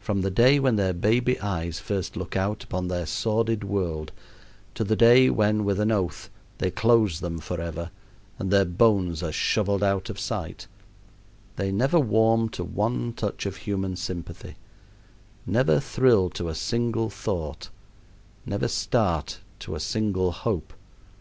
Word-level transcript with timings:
From 0.00 0.22
the 0.22 0.32
day 0.32 0.58
when 0.58 0.74
their 0.74 0.92
baby 0.92 1.38
eyes 1.38 1.78
first 1.78 2.16
look 2.16 2.34
out 2.34 2.64
upon 2.64 2.88
their 2.88 3.06
sordid 3.06 3.62
world 3.62 4.10
to 4.74 4.82
the 4.82 4.96
day 4.96 5.30
when, 5.30 5.64
with 5.64 5.78
an 5.78 5.92
oath, 5.92 6.28
they 6.58 6.72
close 6.72 7.20
them 7.20 7.38
forever 7.38 7.92
and 8.36 8.50
their 8.50 8.64
bones 8.64 9.22
are 9.22 9.30
shoveled 9.30 9.84
out 9.84 10.10
of 10.10 10.18
sight, 10.18 10.66
they 11.54 11.70
never 11.70 12.00
warm 12.00 12.48
to 12.48 12.64
one 12.64 13.12
touch 13.12 13.46
of 13.46 13.58
human 13.58 13.94
sympathy, 13.94 14.56
never 15.46 15.78
thrill 15.78 16.30
to 16.30 16.48
a 16.48 16.54
single 16.56 17.08
thought, 17.08 17.68
never 18.44 18.66
start 18.66 19.38
to 19.60 19.76
a 19.76 19.78
single 19.78 20.32
hope. 20.32 20.72